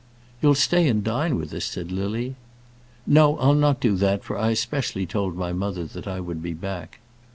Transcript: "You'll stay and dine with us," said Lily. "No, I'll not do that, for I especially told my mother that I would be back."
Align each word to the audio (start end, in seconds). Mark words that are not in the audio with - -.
"You'll 0.41 0.55
stay 0.55 0.87
and 0.87 1.03
dine 1.03 1.37
with 1.37 1.53
us," 1.53 1.65
said 1.65 1.91
Lily. 1.91 2.33
"No, 3.05 3.37
I'll 3.37 3.53
not 3.53 3.79
do 3.79 3.95
that, 3.97 4.23
for 4.23 4.35
I 4.35 4.49
especially 4.49 5.05
told 5.05 5.35
my 5.35 5.53
mother 5.53 5.85
that 5.85 6.07
I 6.07 6.19
would 6.19 6.41
be 6.41 6.53
back." 6.53 6.97